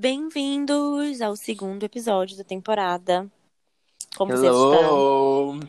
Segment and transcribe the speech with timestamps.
[0.00, 3.30] Bem-vindos ao segundo episódio da temporada.
[4.16, 4.72] Como vocês estão?
[4.72, 5.60] Hello!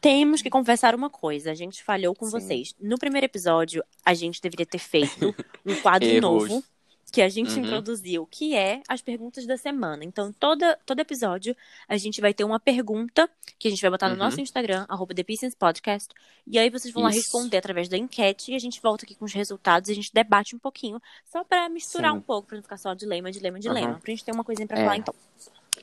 [0.00, 2.32] Temos que confessar uma coisa, a gente falhou com Sim.
[2.32, 2.74] vocês.
[2.80, 5.32] No primeiro episódio, a gente deveria ter feito
[5.64, 6.64] um quadro novo
[7.10, 7.64] que a gente Uhum.
[7.64, 10.04] introduziu, que é as perguntas da semana.
[10.04, 11.56] Então, toda, todo episódio,
[11.88, 13.28] a gente vai ter uma pergunta
[13.58, 14.20] que a gente vai botar no Uhum.
[14.20, 15.24] nosso Instagram, arroba The
[15.58, 16.14] Podcast.
[16.46, 17.18] E aí vocês vão lá Isso.
[17.20, 20.12] responder através da enquete e a gente volta aqui com os resultados e a gente
[20.12, 21.00] debate um pouquinho,
[21.30, 22.18] só pra misturar Sim.
[22.18, 23.94] um pouco, pra não ficar só dilema, dilema, dilema.
[23.94, 24.00] Uhum.
[24.00, 24.82] Pra gente ter uma coisinha pra É.
[24.84, 25.14] falar, então.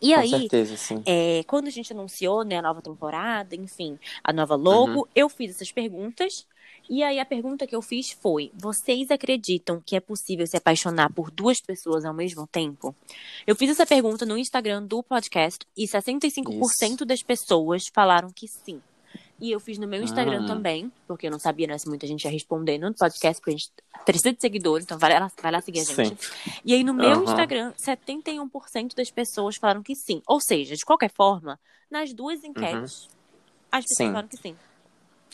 [0.01, 1.01] E Com aí, certeza, sim.
[1.07, 5.05] é, quando a gente anunciou né, a nova temporada, enfim, a nova logo, Uhum.
[5.15, 6.45] eu fiz essas perguntas.
[6.89, 11.11] E aí a pergunta que eu fiz foi: vocês acreditam que é possível se apaixonar
[11.11, 12.95] por duas pessoas ao mesmo tempo?
[13.45, 18.81] Eu fiz essa pergunta no Instagram do podcast e 65% das pessoas falaram que sim.
[19.39, 20.47] E eu fiz no meu Instagram Ah.
[20.47, 23.57] também, porque eu não sabia né, se muita gente ia responder no podcast, porque a
[23.57, 23.69] gente
[24.03, 26.17] precisa de seguidores, então vai lá, vai lá seguir a gente.
[26.65, 27.23] E aí, no meu Aham.
[27.23, 30.21] Instagram, 71% das pessoas falaram que sim.
[30.27, 33.07] Ou seja, de qualquer forma, nas duas enquetes,
[33.71, 34.07] as pessoas Sim.
[34.07, 34.55] falaram que sim.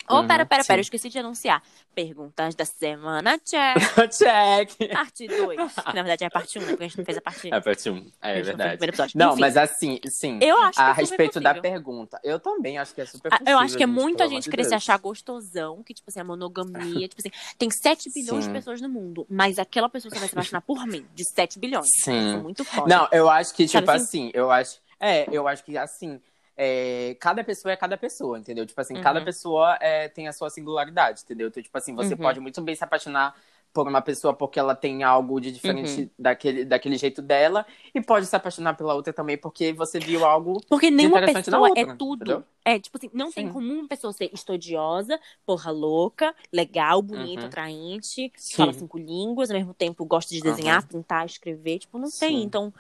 [0.10, 0.74] Oh, Uhum, pera, pera, pera, sim.
[0.74, 1.64] eu esqueci de anunciar.
[1.96, 3.78] Perguntas da semana, check.
[4.12, 4.92] Check!
[4.92, 5.58] Parte 2.
[5.88, 6.68] Na verdade, é a parte 1, né?
[6.72, 8.12] Porque a gente não fez a parte É parte 1.
[8.22, 9.18] a É gente o verdade.
[9.18, 10.40] Não, Enfim, mas assim, sim.
[10.42, 11.62] eu acho que A é respeito da possível.
[11.72, 12.20] pergunta.
[12.24, 13.54] Eu também acho que é super Ah, possível.
[13.54, 16.20] Eu acho que é gente, muita gente de querer se achar gostosão, que, tipo assim,
[16.20, 18.54] a monogamia, tipo assim, tem 7 bilhões de Sim.
[18.54, 21.88] pessoas no mundo, mas aquela pessoa só vai se apaixonar por mim, de 7 bilhões.
[22.04, 22.32] Sim.
[22.34, 22.88] Sou muito foda.
[22.94, 24.04] Não, eu acho que, Sabe tipo assim?
[24.04, 24.82] assim, eu acho.
[25.00, 26.20] É, eu acho que assim.
[26.58, 28.66] É, cada pessoa é cada pessoa, entendeu?
[28.66, 29.26] Tipo assim, cada Uhum.
[29.26, 31.48] pessoa é, tem a sua singularidade, entendeu?
[31.48, 32.22] Então, tipo assim, você Uhum.
[32.22, 33.36] pode muito bem se apaixonar
[33.74, 36.10] por uma pessoa porque ela tem algo de diferente Uhum.
[36.20, 40.62] daquele, daquele jeito dela, e pode se apaixonar pela outra também porque você viu algo.
[40.70, 42.22] Porque nenhuma pessoa outra, é tudo.
[42.24, 42.44] entendeu?
[42.66, 43.52] É, tipo assim, não tem Sim.
[43.52, 47.48] como uma pessoa ser estudiosa, porra louca, legal, bonita, Uhum.
[47.48, 48.56] atraente, Sim.
[48.56, 51.80] fala cinco línguas, ao mesmo tempo gosta de desenhar, pintar, escrever.
[51.80, 52.38] Tipo, não tem.
[52.38, 52.44] Sim.
[52.44, 52.74] Então,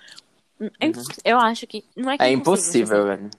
[0.80, 0.92] é Uhum.
[0.92, 1.83] imposs- eu acho que.
[1.95, 3.30] Não é que É impossível, velho.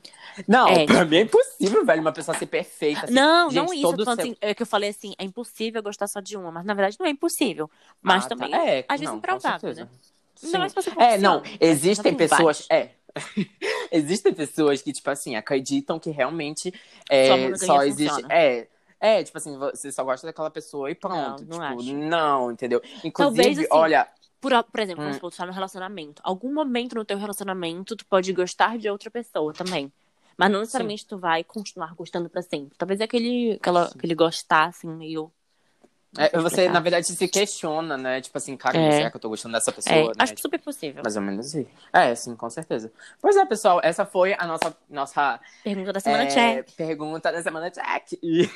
[0.48, 0.84] Não, É.
[0.84, 3.05] pra mim é impossível, velho, uma pessoa ser perfeita.
[3.05, 3.14] assim.
[3.14, 3.83] Não, Gente, não isso.
[3.83, 6.64] Todo seu- assim, é que eu falei assim, é impossível gostar só de uma, mas
[6.64, 7.70] na verdade não é impossível.
[8.02, 8.36] Mas Ah, tá.
[8.36, 9.89] também, É, às vezes, não, com improvável, né?
[10.34, 10.58] Sim.
[10.58, 11.58] Mais se você É, não, oficial.
[11.61, 12.67] existem pessoas.
[12.68, 12.90] É.
[13.92, 16.74] existem pessoas que, tipo assim, acreditam que realmente
[17.08, 18.11] é, só existe.
[18.13, 18.34] funciona.
[18.34, 18.67] É.
[19.01, 21.45] É, tipo assim, você só gosta daquela pessoa e pronto.
[21.46, 21.95] Não, não tipo, acho.
[21.95, 22.80] não, entendeu?
[22.80, 24.08] Talvez, Inclusive, assim, olha.
[24.45, 25.13] Por, por exemplo, Hum.
[25.15, 26.21] supor, tu tá no relacionamento.
[26.23, 29.91] Algum momento no teu relacionamento, tu pode gostar de outra pessoa também.
[30.37, 32.77] Mas não necessariamente tu vai continuar gostando pra sempre.
[32.77, 35.33] Talvez é aquele, aquela, aquele gostar, assim, meio.
[36.19, 38.20] É, você, na verdade, se questiona, né?
[38.20, 38.91] Tipo assim, cara, É.
[38.92, 39.95] será que eu tô gostando dessa pessoa?
[39.97, 40.13] É, né?
[40.19, 41.02] acho super possível.
[41.02, 41.69] Mais ou menos isso.
[41.92, 42.92] É, sim, com certeza.
[43.20, 46.73] Pois é, pessoal, essa foi a nossa, nossa Pergunta da semana, é, check.
[46.77, 48.19] pergunta da semana check.
[48.23, 48.48] E,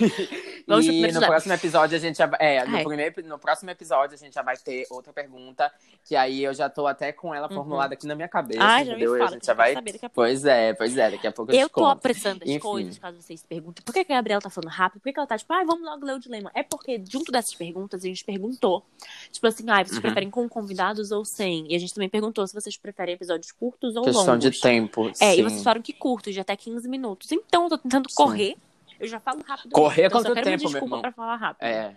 [0.66, 1.28] Vamos e no episódio.
[1.28, 4.56] próximo episódio a gente já, é, no, primeiro, no próximo episódio a gente já vai
[4.56, 5.72] ter outra pergunta,
[6.04, 8.68] que aí eu já tô até com ela formulada aqui na minha cabeça, Uhum.
[8.68, 9.14] já me entendeu?
[9.16, 10.14] E fala, a gente já vai saber daqui a pouco.
[10.14, 12.58] Pois é, pois é, daqui a pouco eu, Eu tô apressando as Enfim.
[12.60, 13.82] coisas, caso vocês se perguntem.
[13.84, 15.00] Por que, que a Gabriela tá falando rápido?
[15.00, 16.50] Por que, que ela tá tipo, ai, vamos logo ler o dilema?
[16.54, 18.84] É porque, junto dessas perguntas, a gente perguntou.
[19.32, 20.02] Tipo assim, ai, vocês Uhum.
[20.02, 21.66] preferem com convidados ou sem?
[21.70, 24.50] E a gente também perguntou se vocês preferem episódios curtos ou Questão longos.
[24.50, 25.40] de tempo, É, sim.
[25.40, 27.30] e vocês falaram que curtos, de até 15 minutos.
[27.32, 28.14] Então, eu tô tentando Sim.
[28.16, 28.56] correr.
[29.00, 29.70] Eu já falo rápido.
[29.72, 31.00] Correr então, eu só quanto quero tempo, uma meu desculpa irmão?
[31.00, 31.64] pra falar rápido.
[31.64, 31.94] É,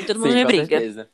[0.00, 0.66] E todo mundo sim, me briga.
[0.78, 1.08] certeza.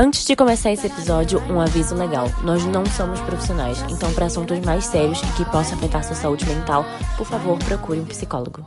[0.00, 2.26] Antes de começar esse episódio, um aviso legal.
[2.44, 6.46] Nós não somos profissionais, então para assuntos mais sérios e que possam afetar sua saúde
[6.46, 6.84] mental,
[7.16, 8.64] por favor, procure um psicólogo.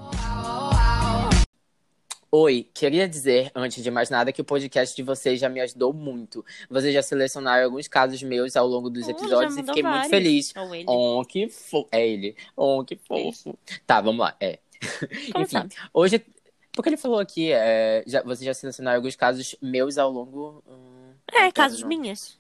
[2.34, 5.92] Oi, queria dizer, antes de mais nada, que o podcast de vocês já me ajudou
[5.92, 6.46] muito.
[6.69, 10.09] Vocês já selecionaram alguns casos meus ao longo dos episódios e fiquei muito vários.
[10.09, 10.53] feliz.
[10.56, 10.86] Ou ele.
[10.88, 11.90] Oh, que fofo.
[11.91, 12.36] É ele.
[12.56, 13.58] Oh, que fofo.
[13.86, 14.34] Tá, vamos lá.
[14.40, 14.59] É.
[15.34, 15.75] Como Enfim, sabe?
[15.94, 16.25] hoje.
[16.72, 20.64] Porque ele falou aqui, é, já, vocês já selecionaram alguns casos meus ao longo.
[20.66, 21.90] hum, É, casos não.
[21.90, 22.40] minhas.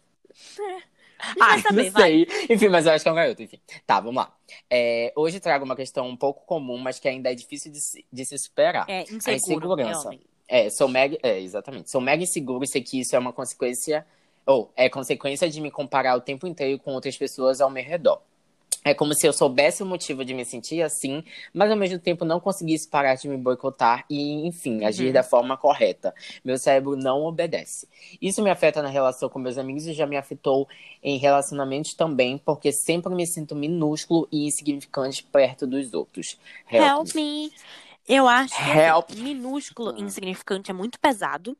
[0.57, 0.90] É.
[1.39, 2.03] A Ah, saber, não vai.
[2.03, 2.27] sei.
[2.49, 3.59] Enfim, mas eu acho que é um garoto, enfim.
[3.85, 4.35] Tá, vamos lá.
[4.69, 8.05] É, hoje trago uma questão um pouco comum, mas que ainda é difícil de se,
[8.11, 8.85] de se superar.
[8.89, 9.33] É, A inseguro.
[9.33, 10.13] insegurança.
[10.13, 10.65] é.
[10.65, 11.17] É, sou mega.
[11.23, 11.89] É, exatamente.
[11.89, 14.05] Sou mega inseguro e sei que isso é uma consequência.
[14.45, 18.21] Ou é consequência de me comparar o tempo inteiro com outras pessoas ao meu redor.
[18.83, 21.23] É como se eu soubesse o motivo de me sentir assim,
[21.53, 25.13] mas ao mesmo tempo não conseguisse parar de me boicotar e, enfim, agir Uhum.
[25.13, 26.13] da forma correta.
[26.43, 27.87] Meu cérebro não obedece.
[28.21, 30.67] Isso me afeta na relação com meus amigos e já me afetou
[31.03, 36.37] em relacionamentos também, porque sempre me sinto minúsculo e insignificante perto dos outros.
[36.77, 37.53] Help me.
[38.07, 39.09] Eu acho que Help.
[39.09, 40.05] assim, minúsculo e Hum.
[40.05, 41.57] insignificante é muito pesado.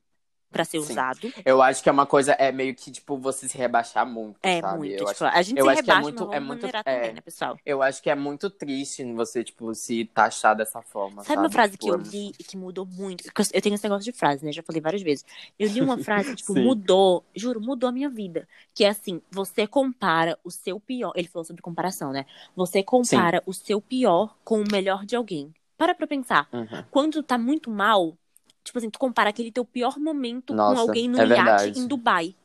[0.51, 0.91] Pra ser Sim.
[0.91, 1.31] usado.
[1.45, 4.59] Eu acho que é uma coisa, é meio que, tipo, você se rebaixar muito, É
[4.61, 4.77] sabe?
[4.79, 4.91] muito.
[4.91, 6.71] eu, tipo, acho, a gente eu se acho que é rebaixa, muito- é muito- é.
[6.83, 7.57] também, né, pessoal?
[7.65, 11.71] eu acho que é muito triste você, tipo, se taxar dessa forma, Sabe uma frase
[11.73, 13.23] Tipo, que eu é- li e que mudou muito?
[13.53, 14.51] Eu- tenho esse negócio de frase, né?
[14.51, 15.23] Já falei várias vezes.
[15.57, 16.63] Eu li uma frase que, tipo, Sim.
[16.63, 18.47] mudou, juro, mudou a minha vida.
[18.73, 21.11] Que é assim, você compara o seu pior.
[21.15, 22.25] Ele falou sobre comparação, né?
[22.55, 25.53] Você compara o seu pior com o melhor de alguém.
[25.77, 26.47] Para pra pensar.
[26.53, 26.83] Uhum.
[26.91, 28.15] Quando tá muito mal,
[28.63, 31.87] tipo assim, tu compara aquele teu pior momento Nossa, com alguém no é iate em
[31.87, 32.35] Dubai.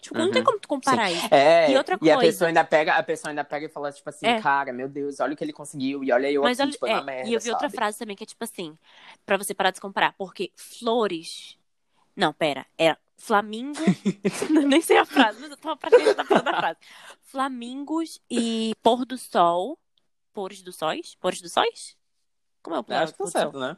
[0.00, 0.44] Tipo, não tem Uhum.
[0.44, 1.28] como tu comparar isso.
[1.34, 4.06] É, E outra a coisa- pessoa ainda pega, a pessoa ainda pega e fala, tipo
[4.10, 4.40] assim, É.
[4.40, 6.86] cara, meu Deus, olha o que ele conseguiu, e olha eu Mas aqui, olha, tipo,
[6.86, 7.76] é, na merda, e eu vi outra sabe?
[7.76, 8.76] frase também que é tipo assim,
[9.24, 11.56] pra você parar de se comparar, porque flores.
[12.14, 13.78] Não, pera, é flamingo.
[14.68, 16.78] Nem sei a frase, mas eu tô praticamente adaptando a frase.
[17.22, 19.78] Flamingos e pôr do sol.
[20.34, 21.14] Pores do sóis?
[21.14, 21.96] Pores do sóis?
[22.62, 23.76] Como é o Eu plural acho que tá certo, né?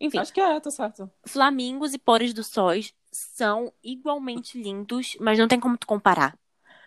[0.00, 1.10] Enfim, Acho que é, tá certo.
[1.24, 6.38] flamingos e pores do sóis são igualmente lindos, mas não tem como tu comparar.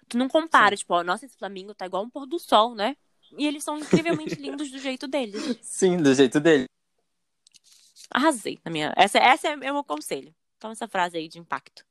[0.07, 2.95] Tu não compara, tipo, ó, nossa, esse flamingo tá igual um pôr do sol, né?
[3.37, 5.57] E eles são incrivelmente lindos do jeito deles.
[5.61, 6.65] Sim, do jeito dele.
[8.09, 8.93] Arrasei na minha.
[8.95, 10.33] Essa, essa é o meu conselho.
[10.59, 11.85] Toma essa frase aí de impacto.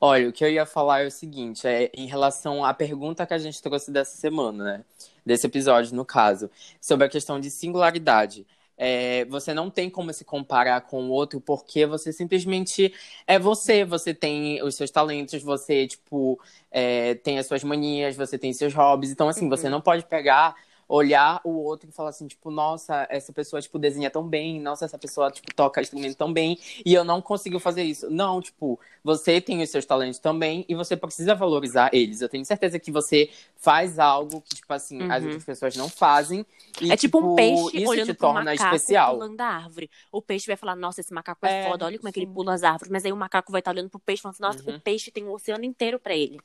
[0.00, 3.32] Olha, o que eu ia falar é o seguinte, é em relação à pergunta que
[3.32, 4.84] a gente trouxe dessa semana, né?
[5.24, 8.46] Desse episódio, no caso, sobre a questão de singularidade.
[8.76, 12.92] É, você não tem como se comparar com o outro porque você simplesmente
[13.26, 13.84] é você.
[13.84, 16.40] Você tem os seus talentos, você, tipo,
[16.70, 19.10] é, tem as suas manias, você tem seus hobbies.
[19.12, 19.50] Então, assim, Uhum.
[19.50, 20.54] você não pode pegar,
[20.88, 24.84] olhar o outro e falar assim, tipo, nossa, essa pessoa, tipo, desenha tão bem, nossa,
[24.84, 28.10] essa pessoa, tipo, toca instrumento tão bem, e eu não consigo fazer isso.
[28.10, 32.20] Não, tipo, você tem os seus talentos também e você precisa valorizar eles.
[32.20, 35.24] Eu tenho certeza que você faz algo que, tipo assim, as Uhum.
[35.24, 36.44] outras pessoas não fazem.
[36.80, 39.14] E, é tipo um peixe isso olhando te torna macaco especial.
[39.16, 39.90] pulando da árvore.
[40.12, 42.26] O peixe vai falar, nossa, esse macaco é, É, foda, olha como é que ele
[42.26, 42.34] sim.
[42.34, 42.90] pula as árvores.
[42.90, 44.76] Mas aí o macaco vai estar olhando pro peixe e falando, nossa, Uhum.
[44.76, 46.38] o peixe tem o oceano inteiro pra ele.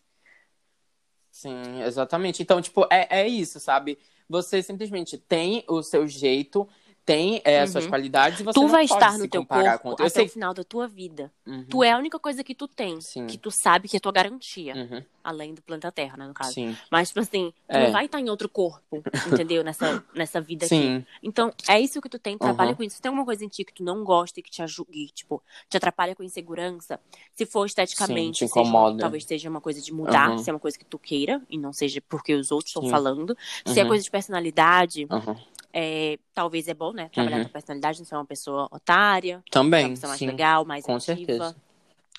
[1.40, 2.42] Sim, exatamente.
[2.44, 3.98] Então, tipo, é, é isso, sabe?
[4.28, 6.68] Você simplesmente tem o seu jeito,
[7.10, 7.90] tem é, as suas Uhum.
[7.90, 10.26] qualidades e você tu não vai pode estar se no teu corpo até sei.
[10.26, 11.32] o final da tua vida.
[11.46, 13.02] Uhum, Tu é a única coisa que tu tem.
[13.02, 13.26] Sim.
[13.26, 14.76] Que tu sabe que é tua garantia.
[14.76, 16.54] uhum, Além do planeta Terra, né, no caso.
[16.54, 17.84] Sim, Mas, tipo assim, tu É.
[17.86, 19.64] não vai estar em outro corpo, entendeu?
[19.64, 20.76] Nessa, nessa vida aqui.
[20.76, 22.76] sim, Então, é isso que tu tem, trabalha Uhum.
[22.78, 22.96] com isso.
[22.96, 25.08] Se tem alguma coisa em ti que tu não gosta e que te ajuda, e,
[25.10, 27.00] tipo, te atrapalha com insegurança,
[27.36, 29.00] se for esteticamente, Sim, te seja- incomoda.
[29.00, 30.38] talvez seja uma coisa de mudar, Uhum.
[30.40, 33.38] se é uma coisa que tu queira, e não seja porque os outros estão falando.
[33.66, 33.90] Se é Uhum.
[33.90, 35.36] coisa de personalidade, uhum.
[35.74, 37.10] É, talvez é bom, né?
[37.10, 37.44] Trabalhar Uhum.
[37.44, 40.28] tua personalidade, não ser uma pessoa otária, ser uma Também, pessoa mais sim.
[40.28, 41.16] legal, mais com ativa.
[41.16, 41.56] certeza.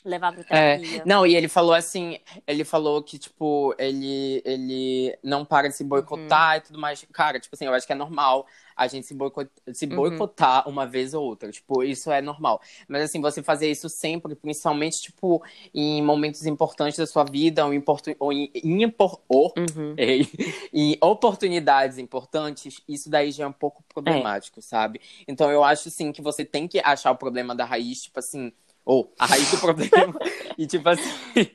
[0.05, 1.03] Levar pra É, terapia.
[1.05, 5.85] não, e ele falou assim, ele falou que, tipo, ele, ele não para de se
[5.85, 7.05] boicotar e tudo mais.
[7.13, 8.47] Cara, tipo assim, eu acho que é normal
[8.81, 9.97] a gente se, boicot, se Uhum.
[9.97, 11.51] boicotar uma vez ou outra.
[11.53, 12.61] Tipo, isso é normal.
[12.89, 15.43] Mas, assim, você fazer isso sempre, principalmente, tipo,
[15.75, 17.73] em momentos importantes da sua vida, ou
[18.19, 19.21] ou em, em impor-
[19.57, 19.95] Uhum.
[20.73, 25.01] Em oportunidades importantes, isso daí já é um pouco problemático, sabe?
[25.27, 28.53] Então eu acho assim que você tem que achar o problema da raiz, tipo assim,
[28.85, 30.15] ou a raiz do problema,
[30.57, 31.11] e tipo assim,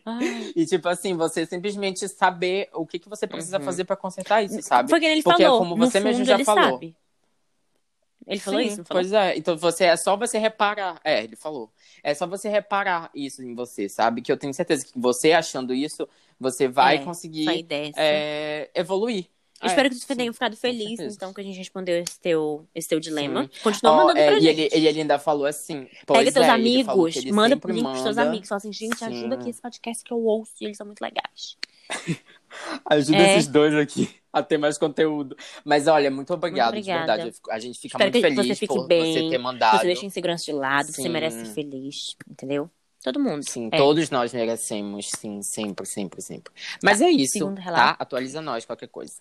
[0.05, 0.51] Ai.
[0.55, 3.63] e tipo assim, você simplesmente saber o que, que você precisa Uhum.
[3.65, 4.89] fazer pra consertar isso, sabe?
[4.89, 5.59] Foi que ele Porque é falou.
[5.59, 6.77] como você mesmo já falou.
[6.77, 6.95] sabe.
[8.27, 9.03] Ele falou Sim, isso, não falou?
[9.03, 10.99] Pois é, então você é só você reparar.
[11.03, 11.69] É, ele falou.
[12.03, 14.21] É só você reparar isso em você, sabe?
[14.21, 16.07] Que eu tenho certeza que você achando isso,
[16.39, 17.45] você vai É, conseguir
[17.95, 19.25] é, evoluir.
[19.61, 22.67] Eu É, espero que sim, tenha ficado feliz, então, que a gente respondeu esse teu,
[22.75, 23.43] esse teu dilema.
[23.43, 23.49] Sim.
[23.63, 24.59] Continua Ó, mandando é, pra e gente.
[24.61, 25.87] ele, ele ainda falou assim.
[26.05, 28.49] Pois Pega teus é, amigos, ele manda sempre link pros teus manda- amigos.
[28.49, 29.05] Fala assim, gente, Sim.
[29.05, 31.57] ajuda aqui esse podcast que eu ouço e eles são muito legais.
[32.85, 33.37] Ajuda É.
[33.37, 35.35] esses dois aqui a ter mais conteúdo.
[35.63, 37.33] Mas olha, muito obrigado, Muito de verdade.
[37.49, 39.79] A gente fica Espero muito que você feliz fique por bem, você ter mandado.
[39.79, 41.09] Você deixa insegurança de lado, você Sim.
[41.09, 42.69] merece ser feliz, entendeu?
[43.03, 43.47] Todo mundo.
[43.47, 43.77] Sim, É.
[43.77, 46.51] todos nós merecemos, sim, sempre, sempre, sempre.
[46.83, 47.95] Mas é isso, tá?
[47.99, 49.13] Atualiza nós, qualquer coisa.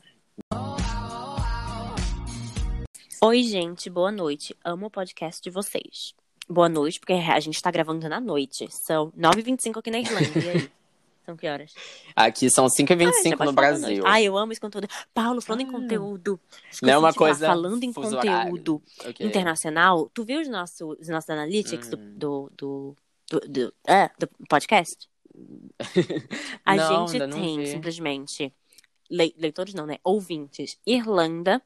[3.23, 4.55] Oi, gente, boa noite.
[4.64, 6.14] Amo o podcast de vocês.
[6.49, 8.67] Boa noite, porque a gente tá gravando na noite.
[8.71, 10.38] São 9h25 aqui na Irlanda.
[10.38, 10.71] E aí?
[11.25, 11.73] São que horas?
[12.14, 14.04] Aqui são Ah, já 5h25 pode no Brasil.
[14.07, 14.87] Ai, eu amo esse conteúdo.
[15.14, 15.73] Paulo, falando em Ah.
[15.73, 16.38] conteúdo.
[16.83, 19.26] Não é uma de falar, coisa Falando em conteúdo Ok.
[19.26, 22.12] internacional, tu viu os nossos, os nossos analytics do- Hum.
[22.16, 22.97] do, do,
[23.31, 25.09] do, do, é, do podcast?
[26.64, 27.66] A Não, gente tem vi.
[27.69, 28.52] simplesmente
[29.11, 29.97] le- leitores não, né?
[30.04, 30.78] Ouvintes.
[30.87, 31.61] Irlanda,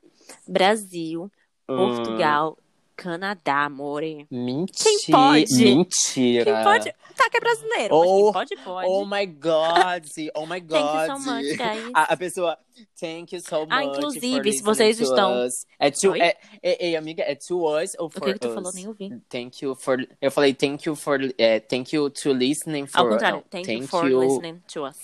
[0.46, 1.30] Brasil,
[1.68, 2.56] Hum, Portugal,
[2.98, 4.26] Canadá, amore.
[4.28, 4.84] Mentira.
[4.84, 5.64] Quem pode?
[5.64, 6.44] Mentira.
[6.44, 6.92] Quem pode?
[7.16, 8.88] Tá que é brasileiro, mas Oh, quem pode, pode.
[8.90, 10.04] Oh my God.
[10.34, 10.70] Oh my God.
[10.78, 11.90] Thank you so much, guys.
[11.94, 12.58] A, a pessoa,
[13.00, 13.68] thank you so much.
[13.70, 15.64] Ah, for inclusive, se vocês estão- us.
[15.78, 16.20] É to, Oi?
[16.20, 18.54] é, é, é, amiga, é to us ou O for que, que tu us?
[18.54, 18.72] falou?
[18.74, 19.10] Nem ouvi.
[19.28, 19.96] Thank you for.
[20.20, 21.18] Eu falei thank you for.
[21.38, 23.00] É, thank you to listening for.
[23.00, 24.96] Ao contrário, não, thank, you for listening to us.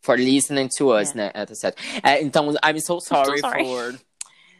[0.00, 1.14] for listening to us, É.
[1.14, 1.30] né?
[1.34, 1.82] É, tá certo.
[2.02, 3.64] É, então, I'm so sorry, sorry.
[3.64, 3.98] for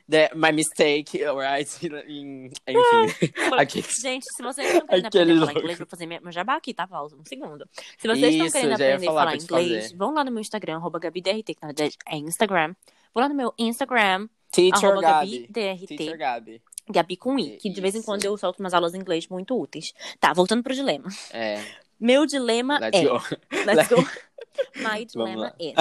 [0.09, 1.69] the, my mistake, alright?
[1.85, 2.51] Enfim.
[3.59, 3.83] Aqui.
[4.01, 5.59] Gente, se vocês não querem Aquele aprender a falar louco.
[5.61, 6.87] inglês, vou fazer minha- meu jabá aqui, tá?
[6.87, 7.69] Pausa, um segundo.
[7.99, 9.97] Se vocês estão Isso, querendo já ia aprender a falar falar pra te inglês, fazer.
[9.97, 12.75] vão lá no meu Instagram, arroba GabiDRT, que na verdade é Instagram.
[13.15, 15.49] Vão lá no meu Instagram, Teacher arroba Gabi.
[15.49, 16.63] GabiDRT, Teacher Gabi.
[16.91, 18.07] Gabi com I, que de vez em Isso.
[18.07, 19.93] quando eu solto umas aulas em inglês muito úteis.
[20.19, 21.09] Tá, voltando pro dilema.
[21.33, 21.63] É.
[22.01, 23.05] Meu dilema Let's é...
[23.05, 23.21] go.
[23.67, 23.97] Let's go.
[24.77, 25.75] My Vamos dilemma is,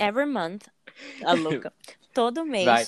[0.00, 0.62] every month,
[1.24, 1.72] a louca,
[2.12, 2.64] todo mês...
[2.64, 2.86] Vai.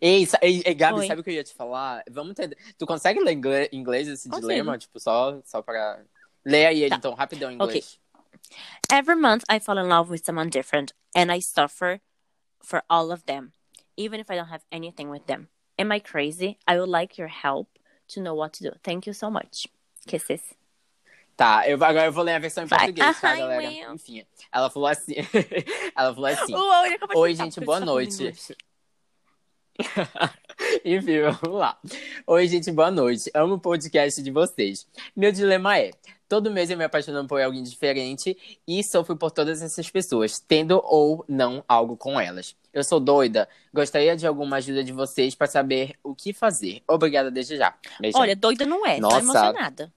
[0.00, 1.06] Ei, ei, ei, Gabi, Oi.
[1.06, 2.02] sabe o que eu ia te falar?
[2.10, 2.56] Vamos ter.
[2.78, 4.48] Tu consegue ler ingle- inglês esse Consigo.
[4.48, 4.78] dilema?
[4.78, 6.00] Tipo, só, só pra.
[6.44, 6.96] Lê aí ele, Tá.
[6.96, 7.98] então, rapidão em inglês.
[8.90, 12.00] Every month I fall in love with someone different and I suffer
[12.62, 13.52] for all of them,
[13.96, 15.48] even if I don't have anything with them.
[15.78, 16.58] Am I crazy?
[16.66, 17.68] I would like your help
[18.14, 18.72] to know what to do.
[18.82, 19.66] Thank you so much.
[20.06, 20.40] Kisses.
[21.38, 22.80] Tá, eu, agora eu vou ler a versão em Vai.
[22.80, 23.68] português, tá, Ai, galera?
[23.68, 23.94] Will.
[23.94, 25.14] Enfim, ela falou assim.
[25.94, 26.52] ela falou assim.
[26.52, 28.32] De Oi, gente, boa tá noite.
[30.84, 31.78] Enfim, vamos lá.
[32.26, 33.30] Oi, gente, boa noite.
[33.32, 34.84] Amo o podcast de vocês.
[35.14, 35.92] Meu dilema é:
[36.28, 40.82] todo mês eu me apaixono por alguém diferente e sofro por todas essas pessoas, tendo
[40.84, 42.56] ou não algo com elas.
[42.72, 46.82] Eu sou doida, gostaria de alguma ajuda de vocês para saber o que fazer.
[46.88, 47.72] Obrigada desde já.
[48.16, 49.20] Olha, doida não é, Nossa.
[49.20, 49.92] só emocionada.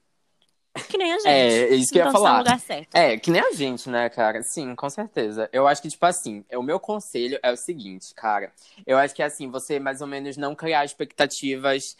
[0.87, 1.27] Que nem a gente.
[1.27, 2.37] É, é isso que eu ia então, tá no falar.
[2.39, 2.95] lugar certo.
[2.95, 4.41] É, que nem a gente, né, cara?
[4.41, 5.49] Sim, com certeza.
[5.51, 8.51] Eu acho que, tipo assim, o meu conselho é o seguinte, cara.
[8.87, 11.97] Eu acho que, assim, você mais ou menos não criar expectativas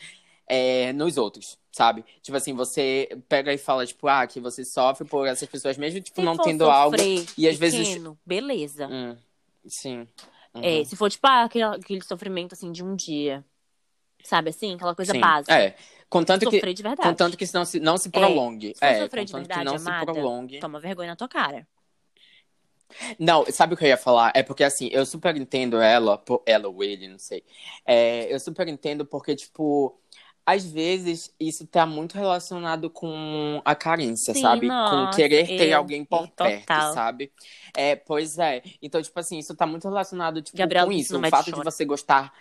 [0.47, 2.05] é, nos outros, sabe?
[2.21, 5.99] Tipo assim, você pega e fala, tipo, ah, que você sofre por essas pessoas, mesmo,
[6.01, 6.95] tipo, Se não tendo algo.
[7.37, 8.87] e às vezes- Beleza.
[8.87, 9.17] Hum,
[9.67, 10.07] sim.
[10.53, 10.61] Uhum.
[10.63, 13.43] É, se for, tipo, ah, aquele, aquele sofrimento, assim, de um dia.
[14.23, 14.75] Sabe assim?
[14.75, 15.19] Aquela coisa Sim.
[15.19, 15.57] básica.
[15.59, 15.75] É.
[16.09, 17.07] Contanto que, Sofrer de verdade.
[17.09, 18.73] contanto que não se, não se prolongue.
[18.73, 20.59] Se for é, sofrer de verdade, que não amada, se prolongue.
[20.59, 21.65] Toma vergonha na tua cara.
[23.17, 24.31] Não, sabe o que eu ia falar?
[24.35, 27.43] É porque, assim, eu super entendo ela, ela ou ele, não sei.
[27.85, 29.97] É, eu super entendo porque, tipo,
[30.45, 34.67] às vezes isso tá muito relacionado com a carência, Sim, sabe?
[34.67, 36.47] nossa, com querer ter eu- alguém por total.
[36.47, 37.31] perto, sabe?
[37.73, 38.61] É, pois é.
[38.81, 41.17] Então, tipo assim, isso tá muito relacionado, tipo, Gabriel com isso.
[41.17, 42.33] O fato de você gostar.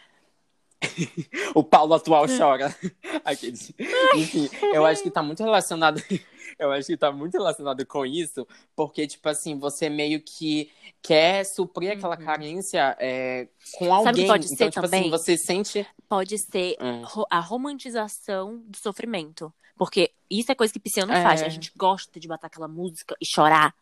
[1.54, 2.74] o Paulo atual chora.
[3.24, 3.72] Aqueles.
[4.14, 6.00] Enfim, eu acho que tá muito relacionado.
[6.58, 8.46] Eu acho que tá muito relacionado com isso,
[8.76, 10.70] porque, tipo assim, você meio que
[11.00, 13.90] quer suprir aquela carência é, com Uhum.
[14.02, 14.24] Sabe o alguém.
[14.24, 15.00] que pode então, ser tipo também?
[15.02, 15.86] assim, você sente.
[16.06, 17.02] Pode ser Hum.
[17.30, 19.50] a romantização do sofrimento.
[19.76, 21.22] Porque isso é coisa que pisciano É.
[21.22, 21.42] faz.
[21.42, 23.74] A gente gosta de botar aquela música e chorar.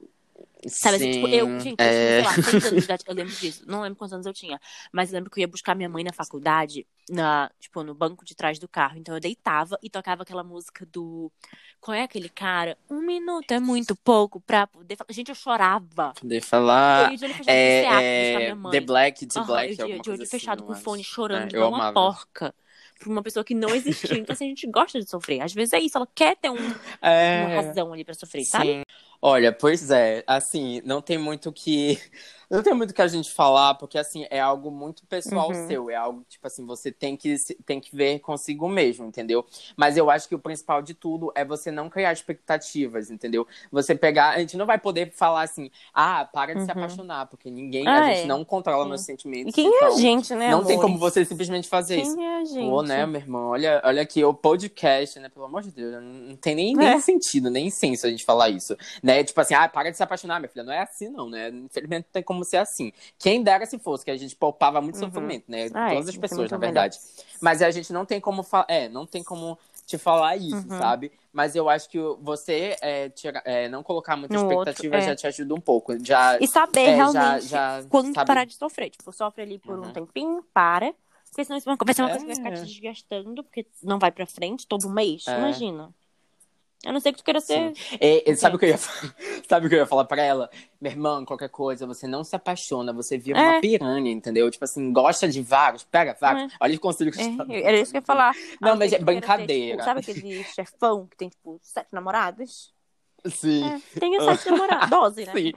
[0.67, 1.91] Sabe assim, tipo, eu, Sim, gente, eu é...
[1.91, 3.63] tinha, sei lá, seis anos de idade, eu lembro disso.
[3.67, 4.61] Não lembro quantos anos eu tinha.
[4.93, 8.25] Mas eu lembro que eu ia buscar minha mãe na faculdade, na, tipo, no banco
[8.25, 8.97] de trás do carro.
[8.99, 11.31] Então eu deitava e tocava aquela música do.
[11.81, 12.77] Qual é aquele cara?
[12.91, 15.13] Um minuto é muito pouco pra poder falar.
[15.13, 16.13] Gente, eu chorava.
[16.21, 17.07] Poder falar.
[17.07, 17.83] eu ia de olho fechado É,
[18.41, 18.81] minha é, mãe.
[18.81, 21.55] The Black, The Aham, Black, eu de, olho fechado assim, com eu o fone chorando,
[21.55, 21.95] É, eu uma amava.
[21.95, 22.55] porca.
[22.99, 24.19] Pra uma pessoa que não existiu.
[24.19, 25.41] Então, assim, a gente gosta de sofrer.
[25.41, 26.57] Às vezes é isso, ela quer ter um-
[27.33, 28.77] uma É, razão ali pra sofrer, sabe?
[29.21, 31.99] Olha, pois é, assim, não tem muito que.
[32.51, 35.67] Não tem muito que a gente falar, porque assim, é algo muito pessoal Uhum.
[35.69, 35.91] seu.
[35.91, 39.45] É algo, tipo assim, você tem que, se- tem que ver consigo mesmo, entendeu?
[39.77, 43.47] Mas eu acho que o principal de tudo é você não criar expectativas, entendeu?
[43.71, 44.31] Você pegar.
[44.31, 46.73] A gente não vai poder falar assim, ah, para de se Uhum.
[46.73, 47.87] apaixonar, porque ninguém.
[47.87, 48.27] Ah, a gente é.
[48.27, 48.91] não controla Sim.
[48.91, 49.51] nossos sentimentos.
[49.51, 50.81] E quem é então, a gente, né, Não tem amores?
[50.91, 52.17] como você simplesmente fazer isso.
[52.17, 52.69] Quem é a gente?
[52.71, 53.49] Pô, né, meu irmão?
[53.51, 55.29] Olha, olha aqui, o podcast, né?
[55.29, 56.77] Pelo amor de Deus, não tem nem, É.
[56.91, 58.77] nem sentido, nem senso a gente falar isso.
[59.03, 59.23] Né?
[59.23, 60.65] Tipo assim, ah, para de se apaixonar, minha filha.
[60.65, 61.49] Não é assim, não, né?
[61.51, 62.93] Infelizmente não tem como ser assim.
[63.19, 65.01] Quem dera se fosse, que a gente poupava muito Uhum.
[65.07, 65.69] sofrimento, né?
[65.75, 66.73] Ah, é, Todas as é pessoas, na melhor.
[66.73, 66.99] verdade.
[67.41, 68.67] Mas a gente não tem como falar.
[68.69, 70.79] É, não tem como te falar isso, Uhum.
[70.79, 71.11] sabe?
[71.33, 75.01] Mas eu acho que você é, tira- é, não colocar muita No outro, expectativa é.
[75.01, 75.97] já te ajuda um pouco.
[76.05, 78.91] Já, E saber é, já, realmente já quando sabe- parar de sofrer.
[78.91, 79.93] Tipo, sofre ali por um Uhum.
[79.93, 80.93] tempinho, para.
[81.31, 84.27] Porque senão vai ser uma coisa que vai ficar te desgastando, porque não vai pra
[84.27, 85.25] frente todo mês.
[85.27, 85.91] Imagina.
[86.87, 87.73] A não ser que tu queira ser.
[88.01, 88.79] É, é, sabe, o que eu ia,
[89.49, 90.49] sabe o que eu ia falar pra ela?
[90.81, 93.43] Minha irmã, qualquer coisa, você não se apaixona, você vira É.
[93.51, 94.49] uma piranha, entendeu?
[94.49, 96.53] Tipo assim, gosta de vários, pega vários.
[96.53, 96.57] É.
[96.61, 97.47] Olha o conselho que eu É, dou.
[97.51, 98.33] era isso que eu ia falar.
[98.61, 99.73] Não, mas é queira ter, brincadeira.
[99.79, 102.73] tipo, sabe aquele chefão que tem, tipo, sete namoradas?
[103.27, 103.65] Sim.
[103.65, 104.89] É, tenha sete namoradas.
[104.91, 105.33] Doze, né?
[105.33, 105.53] Sim.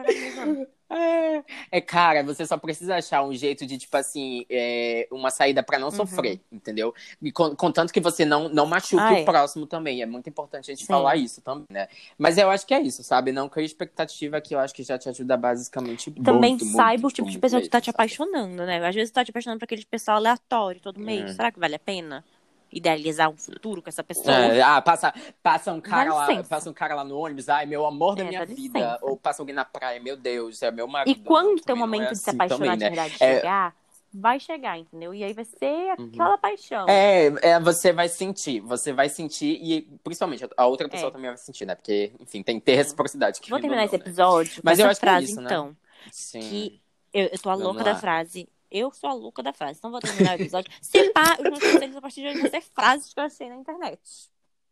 [0.93, 5.63] É, é, cara, você só precisa achar um jeito de, tipo assim, é, uma saída
[5.63, 5.95] para não Uhum.
[5.95, 6.93] sofrer, entendeu?
[7.21, 10.01] E con- contanto que você não, não machuque o próximo também.
[10.01, 10.91] É muito importante a gente Sim.
[10.91, 11.87] falar isso também, né?
[12.17, 13.31] Mas eu acho que é isso, sabe?
[13.31, 17.07] Não cria expectativa que eu acho que já te ajuda basicamente Também muito, saiba muito,
[17.07, 18.85] o tipo de pessoa que tá te apaixonando, né?
[18.85, 21.31] Às vezes você tá te apaixonando por aquele pessoal aleatório todo mês.
[21.31, 21.35] Hum.
[21.35, 22.23] Será que vale a pena
[22.71, 24.35] idealizar um futuro com essa pessoa?
[24.35, 25.13] É, ah, passa,
[25.43, 28.27] passa um cara lá, passa um cara lá no ônibus, ai, meu amor da É,
[28.27, 28.79] minha vida.
[28.79, 28.99] licença.
[29.01, 31.19] Ou passa alguém na praia, meu Deus, é meu marido.
[31.19, 32.89] E quando também não momento é de se assim apaixonar também, de né?
[32.89, 33.35] verdade É.
[33.35, 33.75] chegar,
[34.13, 35.13] vai chegar, entendeu?
[35.13, 36.85] E aí vai ser aquela paixão.
[36.89, 41.11] É, é, você vai sentir, você vai sentir, e principalmente a outra pessoa É.
[41.11, 41.75] também vai sentir, né?
[41.75, 43.39] Porque, enfim, tem que ter reciprocidade.
[43.39, 44.01] Vou querendo terminar esse né?
[44.01, 45.45] episódio Mas eu essa acho que é frase, isso, né?
[45.45, 45.77] então.
[46.11, 46.39] Sim.
[46.39, 46.81] Que
[47.13, 47.93] eu, eu tô a Vamos louca lá.
[47.93, 48.47] da frase.
[48.71, 49.77] Eu sou a louca da frase.
[49.79, 50.71] Então vou terminar o episódio.
[50.81, 53.49] Se pá, os meus conselhos a partir de hoje vão ser frases que eu achei
[53.49, 53.99] na internet.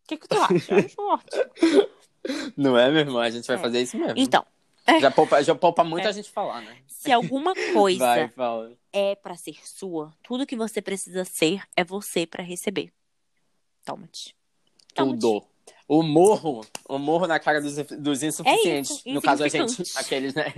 [0.06, 0.74] O que, que tu acha?
[0.74, 1.90] Eu acho ótimo.
[2.58, 3.20] Não é, meu irmão?
[3.20, 3.60] A gente vai É.
[3.60, 4.14] fazer isso mesmo.
[4.18, 4.46] Então,
[5.00, 6.10] Já poupa, já poupa muito É.
[6.10, 6.78] a gente falar, né?
[6.88, 8.74] se alguma coisa Vai, fala.
[8.92, 12.92] é pra ser sua, tudo que você precisa ser é você pra receber.
[13.86, 14.36] Toma-te.
[14.96, 15.20] Toma-te.
[15.20, 15.44] Tudo.
[15.88, 18.92] O morro, o morro na cara dos, dos insuficientes.
[18.92, 20.54] É isso, no caso, a gente, aqueles, né?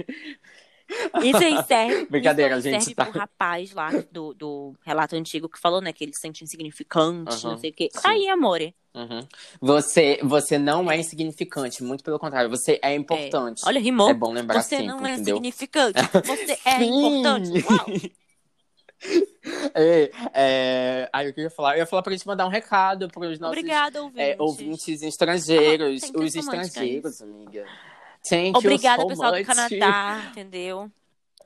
[1.24, 2.06] Isso aí serve.
[2.10, 3.06] Brincadeira, isso aí gente, serve tá?
[3.06, 5.94] pro rapaz lá do, do relato antigo que falou, né?
[5.94, 7.90] Que ele se sente insignificante, Aham, não sei o quê.
[7.92, 8.00] sim.
[8.04, 8.76] Aí, amore.
[8.94, 9.26] Uhum.
[9.62, 13.62] Você, você não é insignificante, muito pelo contrário, você é importante.
[13.66, 14.10] Olha, rimou.
[14.10, 15.36] É bom lembrar Você sempre, não é entendeu?
[15.38, 16.00] insignificante.
[16.26, 17.66] Você é importante.
[17.66, 17.86] Uau.
[19.74, 21.10] É, é...
[21.12, 24.00] Aí eu queria falar, eu ia falar pra gente mandar um recado pros nossos Obrigada,
[24.04, 24.22] ouvintes.
[24.24, 27.66] é, ouvintes estrangeiros, Ah, os estrangeiros, amiga.
[28.24, 29.42] Thank Obrigada, you so pessoal much.
[29.42, 30.92] do Canadá, entendeu?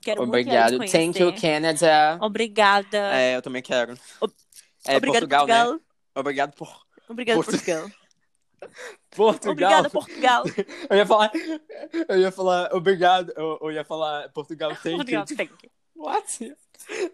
[0.01, 0.77] Quero Obrigado.
[0.77, 1.33] muito Thank you.
[1.33, 2.17] Canada.
[2.21, 2.97] Obrigada.
[3.15, 3.93] É, eu também quero.
[4.87, 5.73] É, Obrigada, Portugal, Portugal.
[5.73, 5.79] né?
[6.15, 7.89] Obrigado por Obrigada, Portu- Portugal.
[9.11, 9.51] Portugal.
[9.51, 10.43] Obrigada, Portugal.
[10.89, 11.31] Eu ia falar,
[12.09, 15.37] eu ia falar obrigado, eu, eu ia falar Portugal, thank Portugal, you.
[15.37, 15.71] thank you.
[15.95, 16.55] What?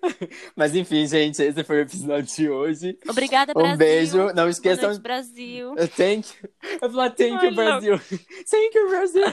[0.56, 2.98] Mas enfim, gente, esse foi o episódio de hoje.
[3.08, 3.78] Obrigada, Um Brasil.
[3.78, 4.90] beijo, não Boa esqueçam.
[4.90, 5.76] noite, Brasil.
[5.96, 6.50] Thank you.
[6.82, 8.00] Eu falar thank you, Brasil.
[8.00, 9.24] Thank you, Brasil.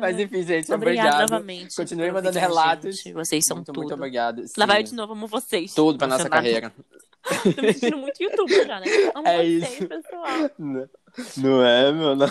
[0.00, 1.30] Mas enfim, gente, Obrigada obrigado.
[1.30, 1.76] novamente.
[1.76, 2.96] Continue mandando relatos.
[2.96, 3.12] gente.
[3.12, 3.78] Vocês são muito, tudo.
[3.80, 4.42] muito obrigado.
[4.56, 4.90] Lá vai eu Sim.
[4.92, 5.72] de novo, amo vocês.
[5.74, 6.72] Tudo pra nossa carreira.
[7.54, 8.86] Tô me sentindo muito YouTube já, né?
[9.14, 9.86] Amo É vocês, isso.
[9.88, 10.50] pessoal.
[10.58, 10.88] Não,
[11.36, 12.16] não é, meu?
[12.16, 12.26] Não.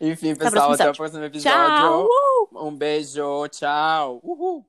[0.00, 1.52] Enfim, pessoal, até o próximo episódio.
[1.52, 2.08] Tchau.
[2.54, 4.20] Um beijo, tchau.
[4.24, 4.64] Uhul.